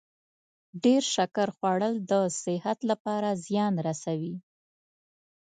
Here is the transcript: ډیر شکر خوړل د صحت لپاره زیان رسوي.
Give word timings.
ډیر 0.83 1.01
شکر 1.15 1.47
خوړل 1.57 1.93
د 2.11 2.13
صحت 2.43 2.79
لپاره 2.91 3.29
زیان 3.45 3.73
رسوي. 3.87 4.35